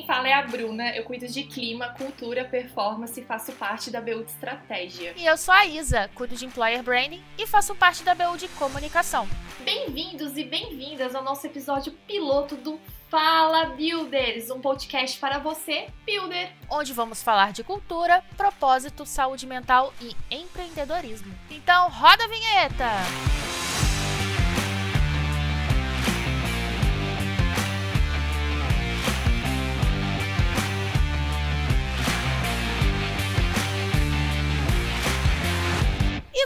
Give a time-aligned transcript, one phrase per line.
[0.00, 4.00] quem fala é a Bruna, eu cuido de clima, cultura, performance e faço parte da
[4.00, 5.12] BU de estratégia.
[5.14, 8.48] E eu sou a Isa, cuido de employer branding e faço parte da BU de
[8.48, 9.28] comunicação.
[9.60, 16.50] Bem-vindos e bem-vindas ao nosso episódio piloto do Fala Builders, um podcast para você, builder,
[16.70, 21.34] onde vamos falar de cultura, propósito, saúde mental e empreendedorismo.
[21.50, 23.49] Então, roda a vinheta!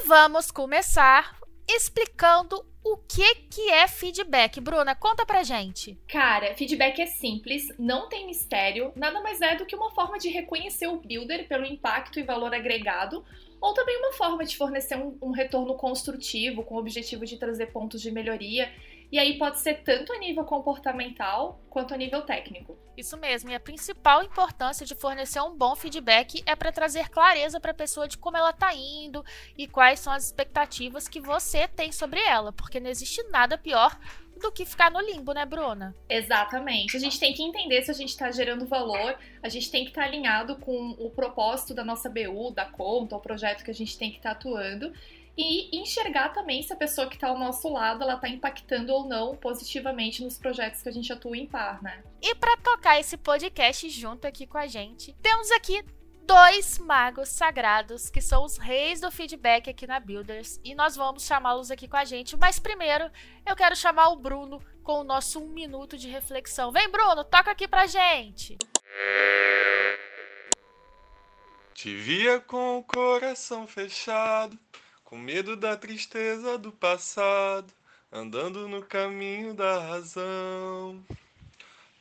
[0.05, 4.61] E vamos começar explicando o que, que é feedback.
[4.61, 5.99] Bruna, conta pra gente.
[6.07, 10.29] Cara, feedback é simples, não tem mistério, nada mais é do que uma forma de
[10.29, 13.25] reconhecer o builder pelo impacto e valor agregado,
[13.59, 17.73] ou também uma forma de fornecer um, um retorno construtivo com o objetivo de trazer
[17.73, 18.71] pontos de melhoria
[19.15, 22.77] e aí pode ser tanto a nível comportamental quanto a nível técnico.
[22.97, 27.61] Isso mesmo, e a principal importância de fornecer um bom feedback é para trazer clareza
[27.61, 29.25] para a pessoa de como ela está indo
[29.57, 33.97] e quais são as expectativas que você tem sobre ela, porque não existe nada pior
[34.41, 35.95] do que ficar no limbo, né, Bruna?
[36.09, 36.97] Exatamente.
[36.97, 39.91] A gente tem que entender se a gente está gerando valor, a gente tem que
[39.91, 43.75] estar tá alinhado com o propósito da nossa BU, da conta, o projeto que a
[43.75, 44.93] gente tem que estar tá atuando
[45.37, 49.09] e enxergar também se a pessoa que está ao nosso lado ela está impactando ou
[49.09, 52.03] não positivamente nos projetos que a gente atua em par, né?
[52.23, 55.85] E para tocar esse podcast junto aqui com a gente, temos aqui
[56.27, 61.25] dois magos sagrados que são os reis do feedback aqui na Builders e nós vamos
[61.25, 62.37] chamá-los aqui com a gente.
[62.37, 63.11] Mas primeiro
[63.47, 66.71] eu quero chamar o Bruno com o nosso um minuto de reflexão.
[66.71, 68.57] Vem, Bruno, toca aqui pra gente.
[71.75, 74.59] Te via com o coração fechado
[75.15, 77.73] com medo da tristeza do passado,
[78.11, 81.01] andando no caminho da razão.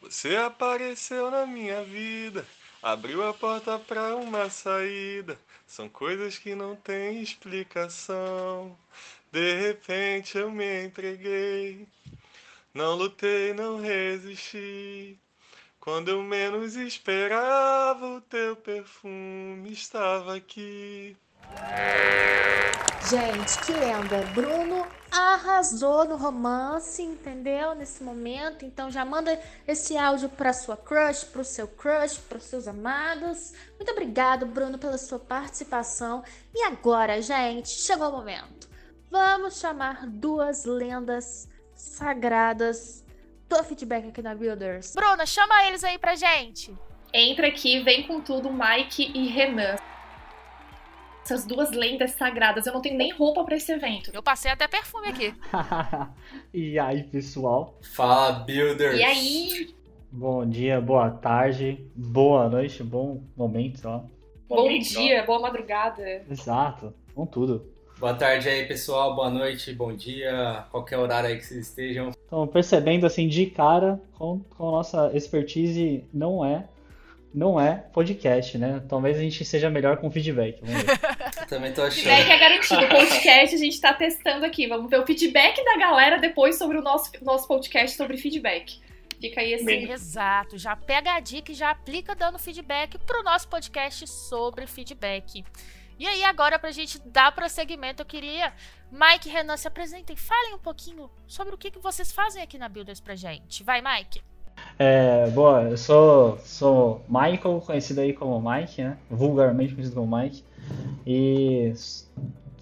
[0.01, 2.43] Você apareceu na minha vida,
[2.81, 5.37] abriu a porta para uma saída.
[5.67, 8.75] São coisas que não têm explicação.
[9.31, 11.87] De repente eu me entreguei,
[12.73, 15.19] não lutei, não resisti.
[15.79, 21.15] Quando eu menos esperava, o teu perfume estava aqui.
[23.09, 24.21] Gente, que lenda.
[24.33, 27.75] Bruno arrasou no romance, entendeu?
[27.75, 28.65] Nesse momento.
[28.65, 32.67] Então já manda esse áudio para sua crush, para o seu crush, para os seus
[32.67, 33.53] amados.
[33.77, 36.23] Muito obrigado, Bruno, pela sua participação.
[36.55, 38.69] E agora, gente, chegou o momento.
[39.11, 43.05] Vamos chamar duas lendas sagradas
[43.47, 44.93] do feedback aqui na Builders.
[44.95, 46.75] Bruna, chama eles aí pra gente.
[47.13, 49.75] Entra aqui, vem com tudo, Mike e Renan
[51.23, 52.67] essas duas lendas sagradas.
[52.67, 54.11] Eu não tenho nem roupa para esse evento.
[54.13, 55.33] Eu passei até perfume aqui.
[56.53, 57.79] e aí, pessoal?
[57.81, 58.99] Fala, Builders!
[58.99, 59.75] E aí?
[60.11, 64.01] Bom dia, boa tarde, boa noite, bom momento, ó.
[64.47, 65.25] Bom, bom dia, ó.
[65.25, 66.23] boa madrugada.
[66.29, 67.73] Exato, com tudo.
[67.97, 69.15] Boa tarde aí, pessoal.
[69.15, 72.11] Boa noite, bom dia, qualquer horário aí que vocês estejam.
[72.27, 76.67] Então, percebendo assim de cara, com, com a nossa expertise, não é
[77.33, 78.83] não é podcast, né?
[78.87, 80.61] Talvez a gente seja melhor com feedback.
[81.49, 82.03] Também tô achando.
[82.03, 82.85] Feedback é garantido.
[82.85, 84.67] O podcast a gente tá testando aqui.
[84.67, 88.79] Vamos ver o feedback da galera depois sobre o nosso, nosso podcast sobre feedback.
[89.19, 89.91] Fica aí assim.
[89.91, 90.57] Exato.
[90.57, 95.43] Já pega a dica e já aplica dando feedback pro nosso podcast sobre feedback.
[95.97, 98.53] E aí, agora, pra gente dar prosseguimento, eu queria.
[98.91, 102.57] Mike e Renan, se apresentem, falem um pouquinho sobre o que, que vocês fazem aqui
[102.57, 103.63] na Builders pra gente.
[103.63, 104.21] Vai, Mike.
[104.77, 108.97] É, boa, eu sou, sou Michael, conhecido aí como Mike, né?
[109.09, 110.43] Vulgarmente conhecido como Mike.
[111.05, 111.73] E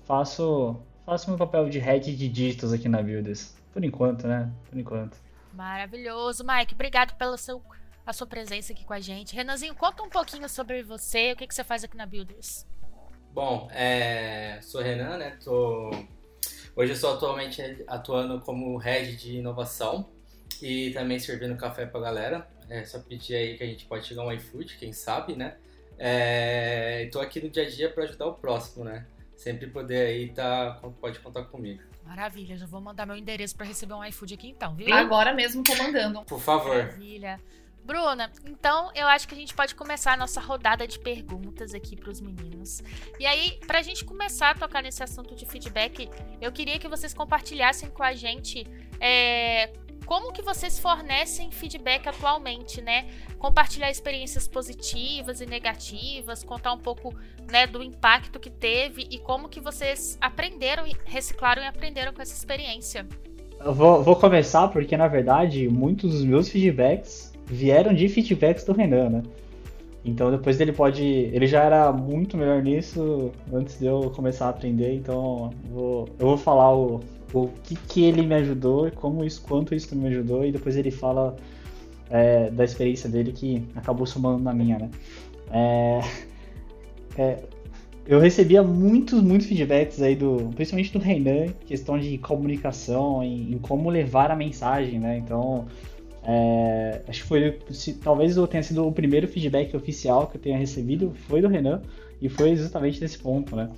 [0.05, 0.75] faço,
[1.05, 3.55] faço meu papel de head de dígitos aqui na Builders.
[3.73, 4.51] Por enquanto, né?
[4.69, 5.17] Por enquanto.
[5.53, 6.73] Maravilhoso, Mike.
[6.73, 7.61] Obrigado pela seu,
[8.05, 9.35] a sua presença aqui com a gente.
[9.35, 12.65] Renanzinho, conta um pouquinho sobre você, o que, que você faz aqui na Builders.
[13.33, 15.37] Bom, é, sou Renan, né?
[15.43, 15.89] Tô,
[16.75, 20.09] hoje eu estou atualmente atuando como head de inovação
[20.61, 22.47] e também servindo café pra galera.
[22.69, 25.55] É só pedir aí que a gente pode chegar um iFood, quem sabe, né?
[25.97, 29.05] É, tô aqui no dia a dia para ajudar o próximo, né?
[29.35, 31.81] Sempre poder aí tá, pode contar comigo.
[32.05, 34.93] Maravilha, já vou mandar meu endereço para receber um iFood aqui então, viu?
[34.93, 36.23] Agora mesmo tô mandando.
[36.23, 36.75] Por favor.
[36.75, 37.39] Maravilha.
[37.83, 41.95] Bruna, então eu acho que a gente pode começar a nossa rodada de perguntas aqui
[41.95, 42.83] para os meninos.
[43.19, 46.09] E aí, para a gente começar a tocar nesse assunto de feedback,
[46.39, 48.65] eu queria que vocês compartilhassem com a gente
[48.99, 49.73] é,
[50.11, 53.05] como que vocês fornecem feedback atualmente, né?
[53.39, 57.15] Compartilhar experiências positivas e negativas, contar um pouco
[57.49, 62.33] né, do impacto que teve e como que vocês aprenderam, reciclaram e aprenderam com essa
[62.33, 63.07] experiência.
[63.63, 68.73] Eu vou, vou começar porque, na verdade, muitos dos meus feedbacks vieram de feedbacks do
[68.73, 69.23] Renan, né?
[70.03, 71.03] Então depois ele pode.
[71.03, 76.27] Ele já era muito melhor nisso antes de eu começar a aprender, então vou, eu
[76.27, 76.99] vou falar o,
[77.33, 80.75] o que, que ele me ajudou e como isso, quanto isso me ajudou, e depois
[80.75, 81.35] ele fala
[82.09, 84.89] é, da experiência dele que acabou somando na minha, né?
[85.51, 86.01] É,
[87.17, 87.43] é,
[88.05, 93.57] eu recebia muitos, muitos feedbacks aí do, principalmente do Renan, questão de comunicação, em, em
[93.57, 95.17] como levar a mensagem, né?
[95.17, 95.65] Então,
[96.23, 100.41] é, acho que foi, se, talvez eu tenha sido o primeiro feedback oficial que eu
[100.41, 101.81] tenha recebido, foi do Renan,
[102.21, 103.69] e foi justamente nesse ponto, né?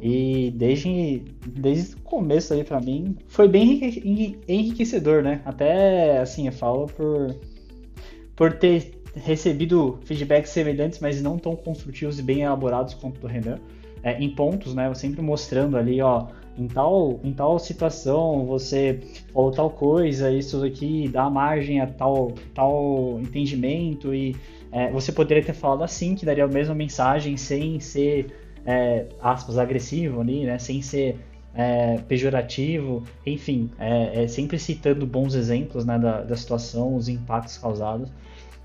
[0.00, 3.80] E desde, desde o começo aí para mim, foi bem
[4.46, 5.40] enriquecedor, né?
[5.44, 7.34] Até, assim, eu falo por,
[8.36, 13.58] por ter recebido feedbacks semelhantes, mas não tão construtivos e bem elaborados quanto do Renan,
[14.02, 14.86] é, em pontos, né?
[14.86, 16.28] Eu sempre mostrando ali, ó,
[16.58, 19.00] em tal, em tal situação você
[19.32, 24.34] falou tal coisa, isso aqui dá margem a tal, tal entendimento e
[24.72, 28.26] é, você poderia ter falado assim, que daria a mesma mensagem sem ser,
[28.66, 30.58] é, aspas, agressivo ali, né?
[30.58, 31.18] Sem ser
[31.54, 37.58] é, pejorativo, enfim, é, é, sempre citando bons exemplos né, da, da situação, os impactos
[37.58, 38.12] causados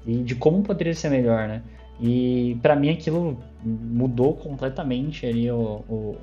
[0.05, 1.63] e de como poderia ser melhor, né?
[1.99, 6.17] E para mim aquilo mudou completamente ali o, o,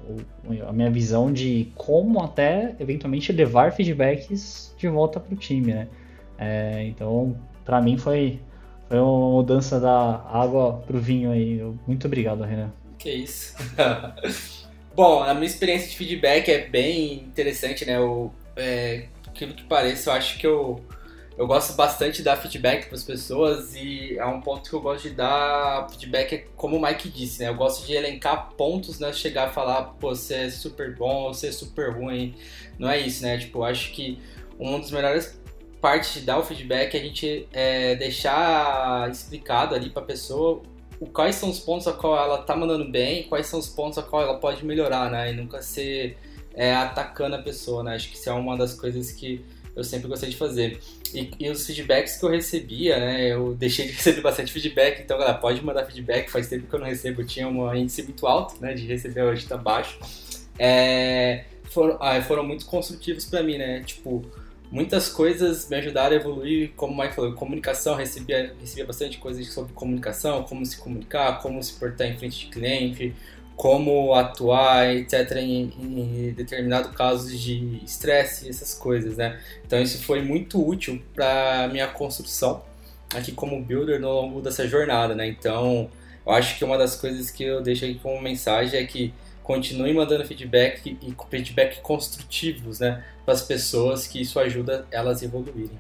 [0.45, 5.73] o, a minha visão de como até eventualmente levar feedbacks de volta para o time,
[5.73, 5.89] né?
[6.39, 8.41] É, então, para mim foi,
[8.89, 11.63] foi uma mudança da água para o vinho aí.
[11.87, 12.71] Muito obrigado, Renan.
[13.00, 13.56] Que isso.
[14.94, 17.99] Bom, a minha experiência de feedback é bem interessante, né?
[17.99, 20.85] O, é, aquilo que pareça, eu acho que eu
[21.38, 24.81] eu gosto bastante de dar feedback para as pessoas e é um ponto que eu
[24.82, 27.49] gosto de dar feedback, é como o Mike disse, né?
[27.49, 29.11] Eu gosto de elencar pontos, né?
[29.11, 32.35] Chegar a falar, pô, você é super bom, você é super ruim.
[32.79, 33.38] Não é isso, né?
[33.38, 34.19] Tipo, acho que
[34.58, 35.41] uma das melhores
[35.81, 40.62] partes de dar o feedback é a gente é, deixar explicado ali para a pessoa
[41.00, 43.99] o, quais são os pontos a qual ela tá mandando bem, quais são os pontos
[43.99, 45.32] a qual ela pode melhorar, né?
[45.32, 46.19] E nunca ser
[46.55, 47.94] é, atacando a pessoa, né?
[47.94, 49.43] Acho que isso é uma das coisas que
[49.75, 50.79] eu sempre gostei de fazer.
[51.14, 53.32] E, e, os feedbacks que eu recebia, né?
[53.32, 56.81] Eu deixei de receber bastante feedback, então galera, pode mandar feedback, faz tempo que eu
[56.81, 58.75] não recebo, eu tinha um índice muito alto, né?
[58.75, 59.99] De receber, hoje tá baixo.
[60.58, 63.81] É, foram, ah, foram muito construtivos para mim, né?
[63.81, 64.23] Tipo,
[64.71, 69.47] muitas coisas me ajudaram a evoluir, como o Mike falou, comunicação, recebia, recebia bastante coisas
[69.53, 73.15] sobre comunicação, como se comunicar, como se portar em frente de cliente,
[73.57, 79.39] como atuar, etc., em, em determinado casos de estresse, essas coisas, né?
[79.67, 82.63] Então isso foi muito útil para minha construção
[83.15, 85.27] aqui como builder no longo dessa jornada, né?
[85.27, 85.91] Então
[86.25, 89.93] eu acho que uma das coisas que eu deixo aqui como mensagem é que continue
[89.93, 95.79] mandando feedback e feedback construtivos, né, para as pessoas, que isso ajuda elas a evoluírem.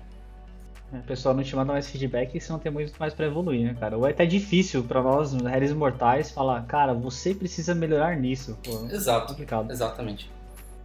[0.92, 3.64] O pessoal não te manda mais feedback e você não tem muito mais para evoluir,
[3.64, 3.96] né, cara?
[3.96, 8.58] Ou é até difícil para nós, réis mortais, falar, cara, você precisa melhorar nisso.
[8.64, 9.26] Pô, Exato.
[9.26, 9.70] É complicado.
[9.70, 10.28] Exatamente.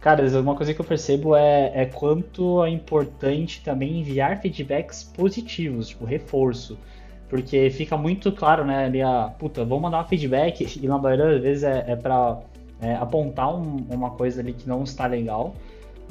[0.00, 5.88] Cara, uma coisa que eu percebo é, é quanto é importante também enviar feedbacks positivos,
[5.88, 6.78] tipo, reforço.
[7.28, 11.32] Porque fica muito claro, né, ali a, puta, vou mandar um feedback e na maioria
[11.32, 12.38] das vezes é, é pra
[12.80, 15.54] é, apontar um, uma coisa ali que não está legal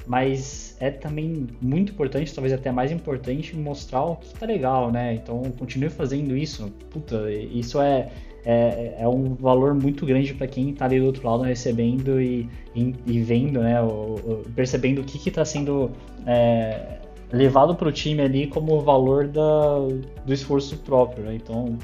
[0.08, 5.16] mas é também muito importante, talvez até mais importante, mostrar o que tá legal, né?
[5.16, 6.72] Então continue fazendo isso.
[6.92, 8.10] Puta, isso é,
[8.46, 12.48] é, é um valor muito grande para quem tá ali do outro lado recebendo e,
[12.76, 13.82] e, e vendo, né?
[13.82, 15.92] O, o, percebendo o que que tá sendo
[16.28, 17.00] é,
[17.32, 19.80] levado para o time ali como valor da,
[20.24, 21.36] do esforço próprio, né?
[21.36, 21.78] Então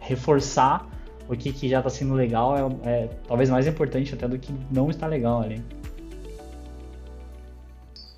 [0.00, 0.93] reforçar
[1.28, 4.52] o que, que já está sendo legal é, é talvez mais importante até do que
[4.70, 5.62] não está legal ali.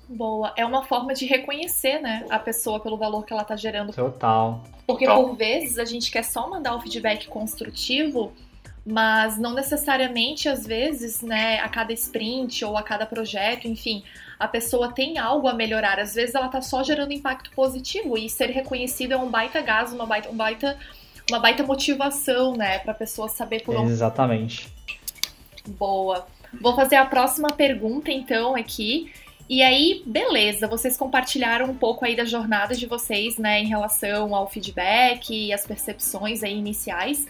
[0.09, 0.53] Boa.
[0.55, 3.93] É uma forma de reconhecer, né, a pessoa pelo valor que ela tá gerando.
[3.93, 4.63] Total.
[4.85, 8.31] Porque por vezes a gente quer só mandar o um feedback construtivo,
[8.85, 14.01] mas não necessariamente, às vezes, né, a cada sprint ou a cada projeto, enfim,
[14.39, 15.99] a pessoa tem algo a melhorar.
[15.99, 19.91] Às vezes ela tá só gerando impacto positivo e ser reconhecido é um baita gás,
[19.91, 20.77] uma baita, um baita,
[21.29, 23.91] uma baita motivação, né, pra pessoa saber por onde.
[23.91, 24.67] Exatamente.
[25.67, 26.27] Boa.
[26.61, 29.11] Vou fazer a próxima pergunta, então, aqui.
[29.49, 34.35] E aí, beleza, vocês compartilharam um pouco aí da jornada de vocês, né, em relação
[34.35, 37.25] ao feedback e as percepções aí iniciais.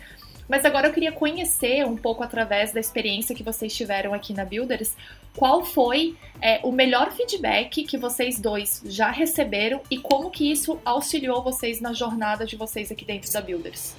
[0.48, 4.46] Mas agora eu queria conhecer um pouco através da experiência que vocês tiveram aqui na
[4.46, 4.94] Builders,
[5.36, 10.80] qual foi é, o melhor feedback que vocês dois já receberam e como que isso
[10.86, 13.96] auxiliou vocês na jornada de vocês aqui dentro da Builders.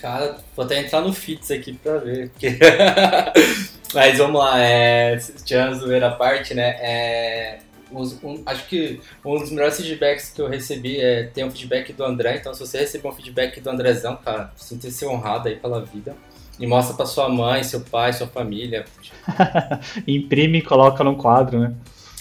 [0.00, 2.30] Cara, vou até entrar no Fits aqui pra ver.
[2.30, 2.58] Porque...
[3.94, 6.76] Mas vamos lá, é, tirando zoeira a parte, né?
[6.78, 7.58] É,
[7.92, 12.04] um, acho que um dos melhores feedbacks que eu recebi é ter um feedback do
[12.04, 12.36] André.
[12.36, 16.16] Então, se você receber um feedback do Andrezão, cara, sinta-se honrado aí pela vida.
[16.58, 18.84] E mostra pra sua mãe, seu pai, sua família.
[20.06, 21.74] Imprime e coloca num quadro, né?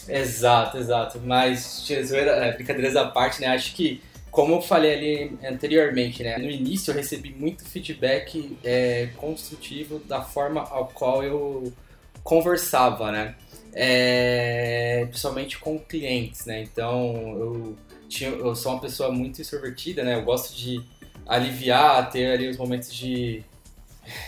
[0.08, 1.20] Exato, exato.
[1.24, 3.48] Mas, zoeira, é, brincadeiras à parte, né?
[3.48, 6.38] Acho que, como eu falei ali anteriormente, né?
[6.38, 11.74] No início eu recebi muito feedback é, construtivo da forma ao qual eu
[12.24, 13.36] conversava, né?
[13.74, 16.64] É, principalmente com clientes, né?
[16.64, 17.76] Então, eu,
[18.08, 20.16] tinha, eu sou uma pessoa muito extrovertida, né?
[20.16, 20.84] Eu gosto de
[21.26, 23.44] aliviar, ter ali os momentos de,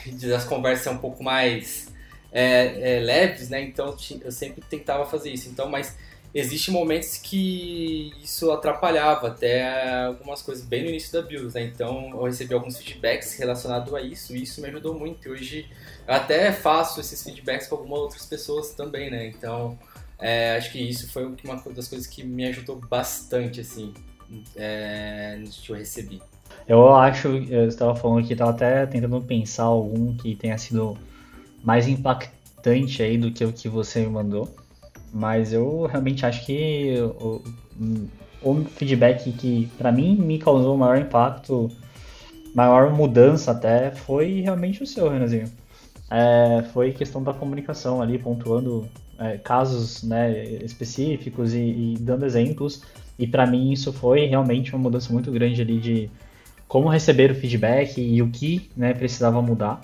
[0.06, 1.88] de as conversas um pouco mais
[2.32, 3.62] é, é, leves, né?
[3.62, 5.50] Então eu sempre tentava fazer isso.
[5.50, 5.96] Então, mas
[6.34, 11.64] existem momentos que isso atrapalhava até algumas coisas bem no início da build, né?
[11.64, 15.28] Então eu recebi alguns feedbacks relacionados a isso e isso me ajudou muito.
[15.28, 15.70] E hoje
[16.08, 19.28] eu até faço esses feedbacks com algumas outras pessoas também, né?
[19.28, 19.78] Então
[20.20, 23.94] é, acho que isso foi uma das coisas que me ajudou bastante, assim,
[24.56, 26.22] é, que eu recebi.
[26.68, 30.98] Eu acho, eu estava falando aqui, estava até tentando pensar algum que tenha sido
[31.64, 34.54] mais impactante aí do que o que você me mandou.
[35.12, 37.42] Mas eu realmente acho que o,
[38.42, 41.70] o feedback que para mim me causou maior impacto,
[42.54, 45.52] maior mudança até, foi realmente o seu, Renanzinho.
[46.10, 48.88] É, foi questão da comunicação ali, pontuando
[49.20, 52.84] é, casos né, específicos e, e, dando exemplos.
[53.18, 56.10] E para mim isso foi realmente uma mudança muito grande ali de
[56.68, 59.82] como receber o feedback e o que né, precisava mudar.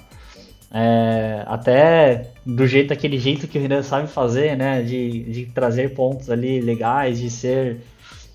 [0.71, 4.81] É, até do jeito, aquele jeito que o Renan sabe fazer, né?
[4.81, 7.81] De, de trazer pontos ali legais, de ser,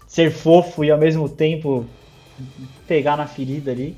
[0.07, 1.87] ser fofo e ao mesmo tempo
[2.87, 3.97] pegar na ferida ali.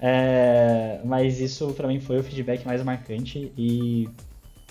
[0.00, 4.08] É, mas isso para mim foi o feedback mais marcante e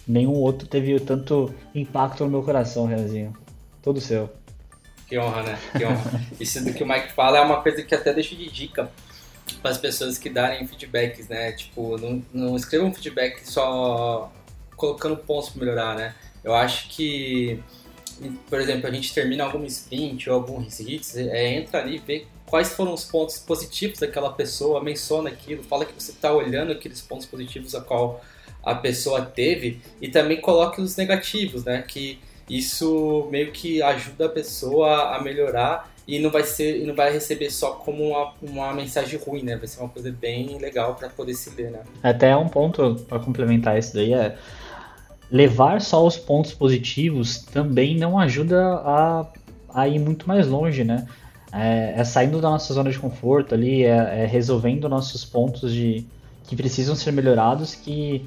[0.05, 3.34] nenhum outro teve tanto impacto no meu coração, Renanzinho.
[3.81, 4.29] Todo seu.
[5.08, 5.60] Que honra, né?
[5.77, 6.22] Que honra.
[6.39, 8.89] Isso do que o Mike fala é uma coisa que até deixo de dica
[9.55, 11.51] para as pessoas que darem feedbacks, né?
[11.51, 14.31] Tipo, não, não escrevam feedback só
[14.75, 16.15] colocando pontos para melhorar, né?
[16.43, 17.60] Eu acho que,
[18.50, 22.27] por exemplo, a gente termina algum sprint ou algum hits, é, entra ali e vê
[22.46, 27.01] quais foram os pontos positivos daquela pessoa, menciona aquilo, fala que você está olhando aqueles
[27.01, 28.24] pontos positivos a qual
[28.63, 31.81] a pessoa teve e também coloque os negativos, né?
[31.81, 37.12] Que isso meio que ajuda a pessoa a melhorar e não vai ser não vai
[37.12, 39.55] receber só como uma, uma mensagem ruim, né?
[39.55, 41.81] Vai ser uma coisa bem legal para poder se ler, né?
[42.01, 44.36] Até um ponto para complementar isso daí é
[45.31, 49.25] levar só os pontos positivos também não ajuda a,
[49.74, 51.08] a ir muito mais longe, né?
[51.53, 56.05] É, é saindo da nossa zona de conforto ali, é, é, resolvendo nossos pontos de
[56.46, 58.25] que precisam ser melhorados que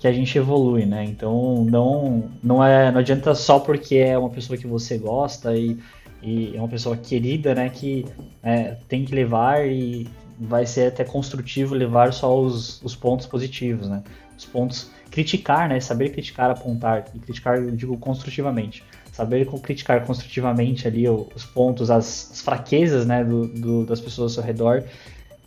[0.00, 1.04] que a gente evolui, né?
[1.04, 5.78] Então não não é não adianta só porque é uma pessoa que você gosta e
[6.22, 8.04] e é uma pessoa querida, né, que
[8.42, 10.06] é, tem que levar e
[10.38, 14.02] vai ser até construtivo levar só os, os pontos positivos, né,
[14.36, 17.06] os pontos criticar, né, saber criticar, apontar.
[17.14, 23.24] E criticar, eu digo construtivamente, saber criticar construtivamente ali os pontos, as, as fraquezas, né,
[23.24, 24.84] do, do, das pessoas ao seu redor,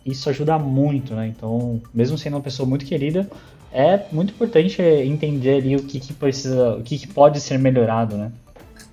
[0.04, 3.28] isso ajuda muito, né, então mesmo sendo uma pessoa muito querida,
[3.72, 8.16] é muito importante entender ali o que, que precisa, o que, que pode ser melhorado,
[8.16, 8.30] né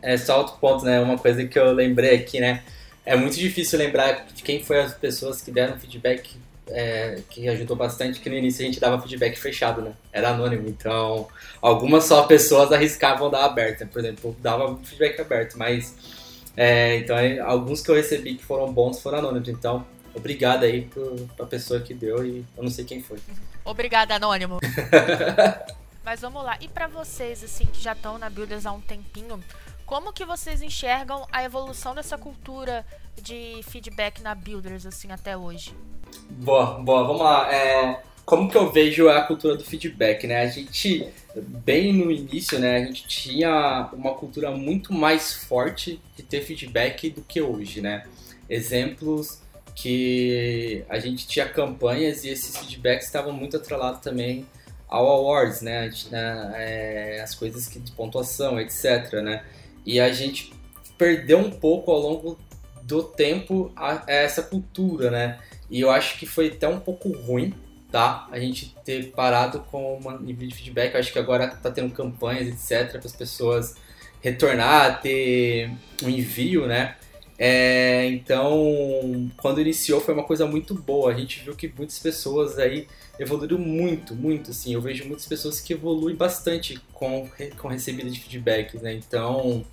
[0.02, 1.00] é só outro ponto, né?
[1.00, 2.64] Uma coisa que eu lembrei aqui, né?
[3.06, 6.36] É muito difícil lembrar de quem foi as pessoas que deram feedback
[6.72, 9.94] é, que ajudou bastante, que no início a gente dava feedback fechado, né?
[10.12, 11.28] Era anônimo, então
[11.62, 13.90] algumas só pessoas arriscavam dar aberto, né?
[13.92, 15.96] por exemplo, dava feedback aberto, mas
[16.56, 17.16] é, então
[17.46, 21.80] alguns que eu recebi que foram bons foram anônimos, então obrigado aí pro, pra pessoa
[21.80, 23.20] que deu e eu não sei quem foi.
[23.64, 24.60] Obrigada, anônimo.
[26.04, 29.40] mas vamos lá, e para vocês assim que já estão na Builders há um tempinho,
[29.92, 32.86] como que vocês enxergam a evolução dessa cultura
[33.22, 35.76] de feedback na Builders, assim, até hoje?
[36.30, 37.54] Boa, boa, vamos lá.
[37.54, 40.44] É, como que eu vejo a cultura do feedback, né?
[40.44, 46.24] A gente, bem no início, né, a gente tinha uma cultura muito mais forte de
[46.24, 48.06] ter feedback do que hoje, né?
[48.50, 49.42] Exemplos
[49.76, 54.46] que a gente tinha campanhas e esses feedbacks estavam muito atrelados também
[54.88, 55.92] ao awards, né?
[56.10, 59.44] né é, as coisas que de pontuação, etc, né?
[59.86, 60.54] E a gente
[60.98, 62.38] perdeu um pouco ao longo
[62.84, 65.40] do tempo a, a essa cultura, né?
[65.70, 67.54] E eu acho que foi até um pouco ruim,
[67.92, 68.28] tá?
[68.32, 70.94] A gente ter parado com um nível de feedback.
[70.94, 73.76] Eu acho que agora tá tendo campanhas, etc, para as pessoas
[74.22, 75.72] retornar, ter
[76.04, 76.96] um envio, né?
[77.44, 81.12] É, então, quando iniciou foi uma coisa muito boa.
[81.12, 84.74] A gente viu que muitas pessoas aí evoluíram muito, muito, assim.
[84.74, 88.94] Eu vejo muitas pessoas que evoluem bastante com, com recebida de feedbacks, né?
[88.94, 89.66] Então,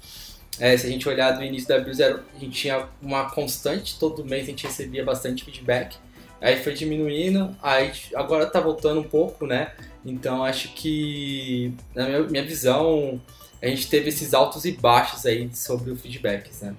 [0.61, 3.99] É, se a gente olhar do início da Abril Zero, a gente tinha uma constante,
[3.99, 5.97] todo mês a gente recebia bastante feedback.
[6.41, 9.73] Aí foi diminuindo, aí agora tá voltando um pouco, né?
[10.05, 13.21] Então acho que, na minha, minha visão,
[13.63, 16.77] a gente teve esses altos e baixos aí sobre o feedback, né?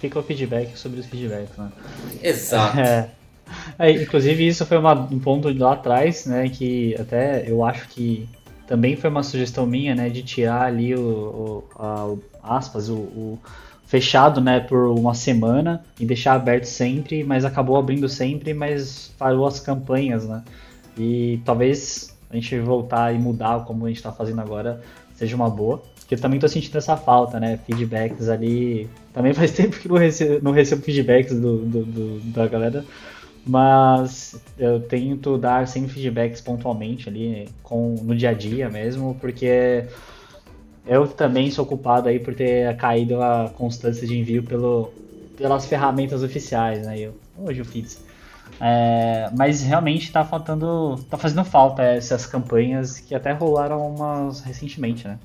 [0.00, 1.70] Fica o feedback sobre os feedbacks, né?
[2.22, 2.78] Exato.
[2.78, 3.10] É.
[3.78, 8.28] É, inclusive isso foi uma, um ponto lá atrás, né, que até eu acho que
[8.66, 12.96] também foi uma sugestão minha, né, de tirar ali o, o, a, o aspas, o,
[12.96, 13.38] o,
[13.86, 19.46] fechado, né, por uma semana e deixar aberto sempre, mas acabou abrindo sempre, mas parou
[19.46, 20.42] as campanhas, né,
[20.98, 24.82] e talvez a gente voltar e mudar como a gente está fazendo agora
[25.14, 29.50] seja uma boa, porque eu também tô sentindo essa falta, né, feedbacks ali, também faz
[29.56, 32.84] tempo que não recebo, não recebo feedbacks do, do, do da galera,
[33.46, 39.86] mas eu tento dar sempre feedbacks pontualmente ali com, no dia a dia mesmo, porque
[40.86, 44.92] eu também sou culpado aí por ter caído a constância de envio pelo,
[45.34, 46.98] pelas ferramentas oficiais, né?
[46.98, 48.04] Eu, hoje eu fiz.
[48.60, 55.08] É, mas realmente está faltando, tá fazendo falta essas campanhas que até rolaram umas recentemente,
[55.08, 55.18] né?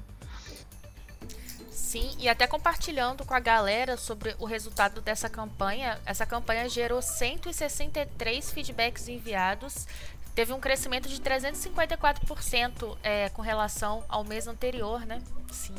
[1.91, 7.01] Sim, e até compartilhando com a galera sobre o resultado dessa campanha, essa campanha gerou
[7.01, 9.85] 163 feedbacks enviados,
[10.33, 15.21] teve um crescimento de 354% é, com relação ao mês anterior, né?
[15.51, 15.75] Sim.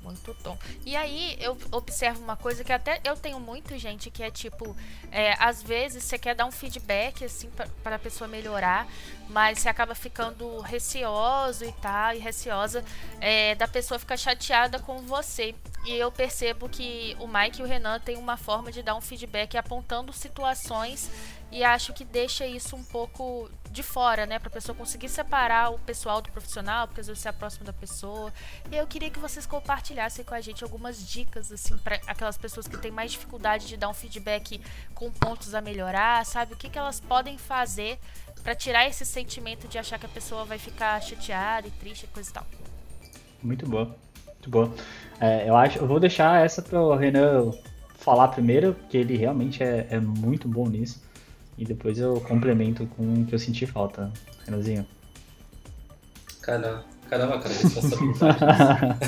[0.00, 0.56] Muito tom.
[0.86, 4.74] E aí eu observo uma coisa que até eu tenho muito gente que é tipo,
[5.12, 7.50] é, às vezes você quer dar um feedback assim
[7.82, 8.88] para a pessoa melhorar,
[9.28, 12.82] mas você acaba ficando receoso e tal, e receosa
[13.20, 15.54] é, da pessoa ficar chateada com você.
[15.84, 19.00] E eu percebo que o Mike e o Renan têm uma forma de dar um
[19.00, 21.10] feedback apontando situações
[21.50, 25.70] e acho que deixa isso um pouco de fora, né, para a pessoa conseguir separar
[25.70, 28.32] o pessoal do profissional, porque às vezes você é próximo da pessoa.
[28.70, 32.68] E eu queria que vocês compartilhassem com a gente algumas dicas assim para aquelas pessoas
[32.68, 34.60] que têm mais dificuldade de dar um feedback
[34.94, 36.52] com pontos a melhorar, sabe?
[36.52, 37.98] O que, que elas podem fazer
[38.42, 42.30] para tirar esse sentimento de achar que a pessoa vai ficar chateada e triste, coisa
[42.30, 42.46] e tal.
[43.42, 44.74] Muito boa, muito boa.
[45.20, 47.52] É, eu acho, eu vou deixar essa para o Renan
[47.98, 51.02] falar primeiro, porque ele realmente é, é muito bom nisso.
[51.58, 54.10] E depois eu complemento com o que eu senti falta,
[54.46, 54.86] Renanzinho.
[56.40, 57.54] Caramba, caramba, cara,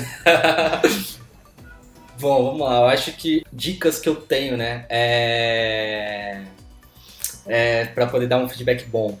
[2.19, 2.81] Bom, vamos lá.
[2.81, 6.43] Eu acho que dicas que eu tenho, né, é,
[7.47, 9.17] é para poder dar um feedback bom.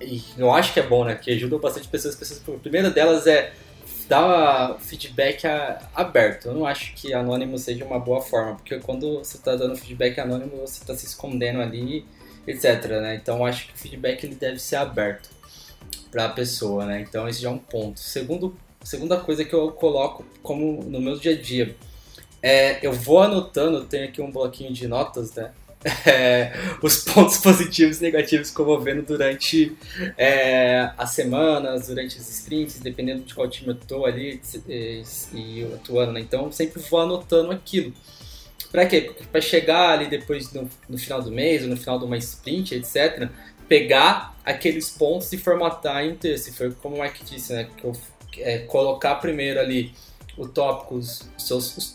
[0.00, 2.14] E eu acho que é bom, né, que ajuda bastante pessoas.
[2.14, 3.54] pessoas primeira delas é
[4.08, 5.42] dar feedback
[5.94, 6.46] aberto.
[6.46, 10.18] Eu não acho que anônimo seja uma boa forma, porque quando você está dando feedback
[10.18, 12.04] anônimo, você está se escondendo ali
[12.46, 12.84] etc.
[13.00, 13.16] Né?
[13.16, 15.30] Então acho que o feedback ele deve ser aberto
[16.10, 17.00] para a pessoa, né?
[17.00, 18.00] Então esse já é um ponto.
[18.00, 21.76] Segundo, segunda coisa que eu coloco como no meu dia a dia
[22.42, 25.52] é eu vou anotando, eu tenho aqui um bloquinho de notas, né?
[26.06, 29.76] É, os pontos positivos e negativos que eu vou vendo durante
[30.16, 35.64] é, as semanas, durante os sprints, dependendo de qual time eu tô ali e, e
[35.74, 36.20] atuando, né?
[36.20, 37.92] Então sempre vou anotando aquilo.
[38.70, 39.14] Para quê?
[39.30, 42.74] Para chegar ali depois no, no, final do mês ou no final de uma sprint,
[42.74, 43.28] etc.,
[43.68, 46.52] pegar aqueles pontos e formatar em texto.
[46.52, 47.68] Foi como o Mike disse, né?
[47.76, 47.92] Que eu,
[48.38, 49.92] é, colocar primeiro ali
[50.36, 51.28] o tópicos,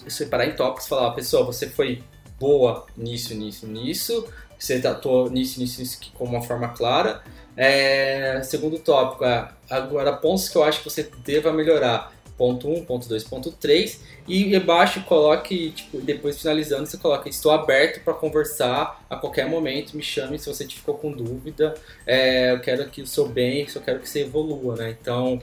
[0.07, 2.01] separar em tópicos, falar, pessoal, você foi
[2.41, 4.27] boa nisso, nisso, nisso,
[4.57, 7.23] você atuou nisso, nisso, nisso com uma forma clara.
[7.55, 12.85] É, segundo tópico, é, agora pontos que eu acho que você deva melhorar ponto 1,
[12.85, 18.15] ponto 2, ponto 3 e embaixo coloque, tipo, depois finalizando, você coloca estou aberto para
[18.15, 21.75] conversar a qualquer momento, me chame se você ficou com dúvida,
[22.07, 24.97] é, eu quero que o seu bem, só quero que você evolua, né?
[24.99, 25.39] Então,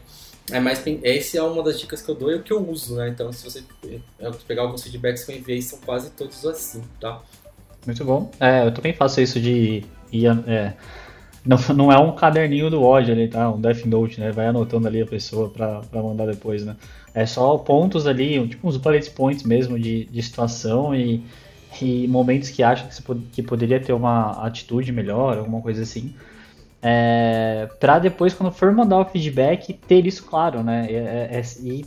[0.51, 2.97] é mais essa é uma das dicas que eu dou e o que eu uso,
[2.97, 3.09] né?
[3.09, 3.63] Então, se você
[4.21, 7.21] é, pegar alguns feedbacks que eu enviei, são quase todos assim, tá?
[7.87, 8.31] Muito bom.
[8.41, 10.75] É, eu também faço isso de ir, é,
[11.45, 13.51] não, não é um caderninho do ódio ali, tá?
[13.51, 14.31] Um Death Note, né?
[14.31, 16.77] Vai anotando ali a pessoa pra, pra mandar depois, né?
[17.15, 21.25] É só pontos ali, tipo uns bullet points mesmo de, de situação e,
[21.81, 26.15] e momentos que acha que, você, que poderia ter uma atitude melhor, alguma coisa assim.
[26.83, 30.87] É, para depois, quando for mandar o feedback, ter isso claro, né?
[30.89, 31.85] É, é, é e,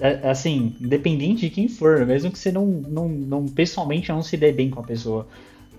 [0.00, 4.36] é, assim, independente de quem for, mesmo que você não, não, não pessoalmente não se
[4.36, 5.26] dê bem com a pessoa,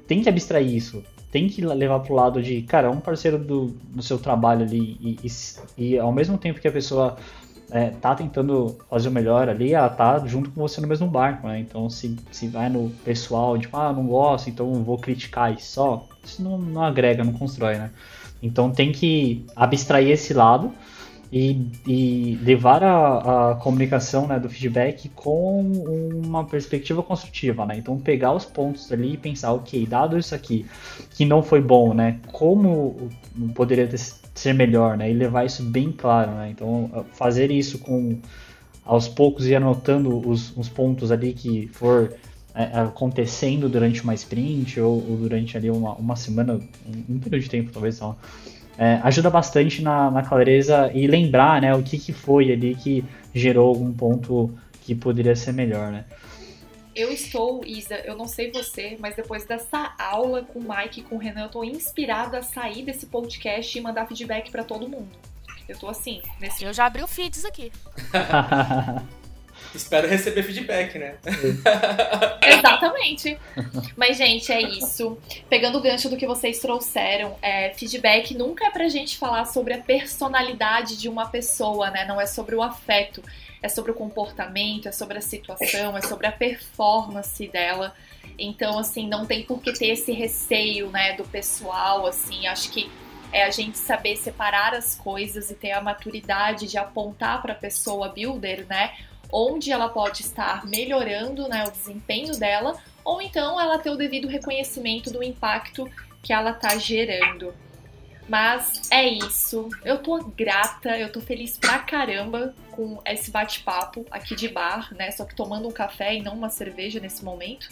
[0.08, 3.76] tem que abstrair isso tem que levar pro lado de, cara, é um parceiro do,
[3.90, 5.32] do seu trabalho ali e, e,
[5.84, 7.18] e, ao mesmo tempo que a pessoa
[7.72, 11.48] é, tá tentando fazer o melhor ali, ela tá junto com você no mesmo barco,
[11.48, 11.60] né?
[11.60, 16.08] Então se, se vai no pessoal, tipo, ah, não gosto, então vou criticar e só,
[16.24, 17.92] isso não, não agrega, não constrói, né?
[18.42, 20.74] Então tem que abstrair esse lado
[21.36, 25.64] e, e levar a, a comunicação né, do feedback com
[26.24, 27.76] uma perspectiva construtiva, né?
[27.76, 30.64] Então pegar os pontos ali e pensar, ok, dado isso aqui
[31.10, 32.20] que não foi bom, né?
[32.32, 33.10] Como
[33.56, 35.10] poderia ter, ser melhor, né?
[35.10, 36.52] E levar isso bem claro, né?
[36.52, 38.20] Então fazer isso com
[38.86, 42.14] aos poucos e anotando os, os pontos ali que for
[42.54, 47.42] é, acontecendo durante uma sprint ou, ou, durante ali uma, uma semana, um, um período
[47.42, 48.00] de tempo talvez
[48.78, 53.04] é, ajuda bastante na, na, clareza e lembrar né, o que, que foi ali que
[53.34, 56.06] gerou algum ponto que poderia ser melhor, né?
[56.96, 61.04] Eu estou, Isa, eu não sei você, mas depois dessa aula com o Mike e
[61.04, 64.88] com o Renan, eu estou inspirada a sair desse podcast e mandar feedback para todo
[64.88, 65.10] mundo.
[65.68, 66.64] Eu tô assim, nesse...
[66.64, 67.72] Eu já abri o feeds aqui.
[69.76, 71.16] Espero receber feedback, né?
[72.42, 73.38] Exatamente.
[73.96, 75.18] Mas, gente, é isso.
[75.50, 79.74] Pegando o gancho do que vocês trouxeram, é, feedback nunca é pra gente falar sobre
[79.74, 82.06] a personalidade de uma pessoa, né?
[82.06, 83.24] Não é sobre o afeto.
[83.62, 87.96] É sobre o comportamento, é sobre a situação, é sobre a performance dela.
[88.38, 92.46] Então, assim, não tem por que ter esse receio, né, do pessoal, assim.
[92.46, 92.92] Acho que
[93.32, 97.56] é a gente saber separar as coisas e ter a maturidade de apontar para a
[97.56, 98.94] pessoa builder, né?
[99.34, 104.28] Onde ela pode estar melhorando né, o desempenho dela, ou então ela ter o devido
[104.28, 105.90] reconhecimento do impacto
[106.22, 107.54] que ela está gerando.
[108.30, 109.68] Mas é isso.
[109.84, 115.12] Eu tô grata, eu tô feliz pra caramba com esse bate-papo aqui de bar, né?
[115.12, 117.68] Só que tomando um café e não uma cerveja nesse momento.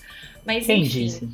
[0.45, 1.06] Mas Quem enfim.
[1.06, 1.30] disse?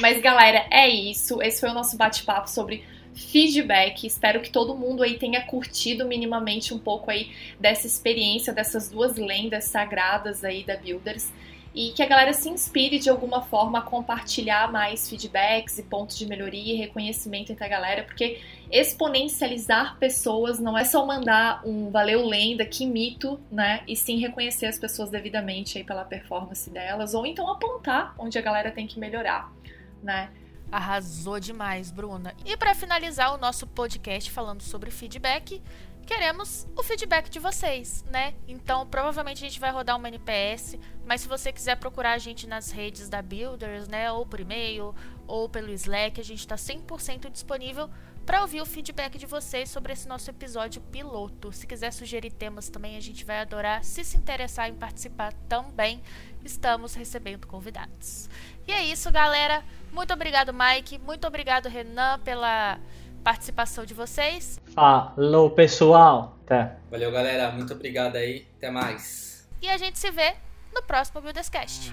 [0.00, 1.42] Mas galera, é isso.
[1.42, 2.82] Esse foi o nosso bate-papo sobre
[3.14, 4.06] feedback.
[4.06, 9.16] Espero que todo mundo aí tenha curtido minimamente um pouco aí dessa experiência dessas duas
[9.16, 11.32] lendas sagradas aí da Builders
[11.74, 16.16] e que a galera se inspire de alguma forma a compartilhar mais feedbacks e pontos
[16.16, 21.90] de melhoria e reconhecimento entre a galera, porque exponencializar pessoas não é só mandar um
[21.90, 23.82] valeu lenda, que mito, né?
[23.88, 28.42] E sim reconhecer as pessoas devidamente aí pela performance delas, ou então apontar onde a
[28.42, 29.52] galera tem que melhorar,
[30.00, 30.30] né?
[30.74, 32.34] Arrasou demais, Bruna.
[32.44, 35.62] E para finalizar o nosso podcast falando sobre feedback,
[36.04, 38.34] queremos o feedback de vocês, né?
[38.48, 42.48] Então, provavelmente a gente vai rodar uma NPS, mas se você quiser procurar a gente
[42.48, 44.92] nas redes da Builders, né, ou por e-mail,
[45.28, 47.88] ou pelo Slack, a gente está 100% disponível
[48.26, 51.52] para ouvir o feedback de vocês sobre esse nosso episódio piloto.
[51.52, 53.84] Se quiser sugerir temas também, a gente vai adorar.
[53.84, 56.02] Se se interessar em participar também,
[56.42, 58.28] estamos recebendo convidados.
[58.66, 59.62] E é isso, galera.
[59.92, 60.98] Muito obrigado, Mike.
[60.98, 62.78] Muito obrigado, Renan, pela
[63.22, 64.60] participação de vocês.
[64.74, 66.36] Falou, pessoal.
[66.46, 66.76] Tá.
[66.90, 67.50] Valeu, galera.
[67.50, 68.46] Muito obrigado aí.
[68.58, 69.48] Até mais.
[69.62, 70.34] E a gente se vê
[70.74, 71.92] no próximo Builders Cast.